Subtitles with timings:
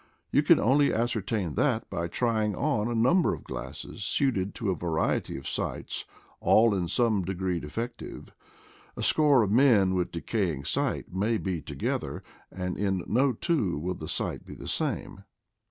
[0.31, 4.75] You can only ascertain that by trying on a number of glasses suited to a
[4.75, 6.05] variety of sights,
[6.39, 8.33] all in some degree defective.
[8.97, 13.93] A score of men with decaying sight may be together, and in no two will
[13.93, 15.23] the sight be the same.